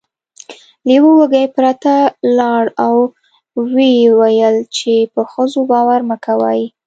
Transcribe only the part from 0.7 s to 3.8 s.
لیوه وږی بیرته لاړ او و